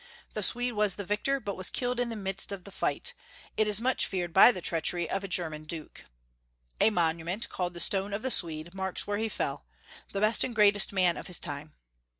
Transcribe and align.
The 0.33 0.41
Swede 0.41 0.73
was 0.73 0.95
the 0.95 1.05
victor, 1.05 1.39
but 1.39 1.55
was 1.55 1.69
killed 1.69 1.99
in 1.99 2.09
the 2.09 2.15
midst 2.15 2.51
of 2.51 2.63
the 2.63 2.71
fight, 2.71 3.13
it 3.55 3.67
is 3.67 3.79
much 3.79 4.07
feared 4.07 4.33
by 4.33 4.51
the 4.51 4.59
treachery 4.59 5.07
of 5.07 5.23
a 5.23 5.27
Ger 5.27 5.47
man 5.47 5.63
Duke. 5.65 6.05
A 6.79 6.89
monument, 6.89 7.47
called 7.49 7.75
the 7.75 7.79
Stone 7.79 8.11
of 8.11 8.23
the 8.23 8.31
Swede, 8.31 8.73
marks 8.73 9.05
where 9.05 9.19
he 9.19 9.29
fell— 9.29 9.67
the 10.11 10.19
best 10.19 10.43
and 10.43 10.55
great 10.55 10.75
est 10.75 10.91
man 10.91 11.17
of 11.17 11.27
his 11.27 11.37
time. 11.37 11.75